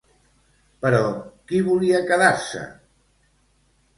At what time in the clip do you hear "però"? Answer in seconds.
0.85-1.01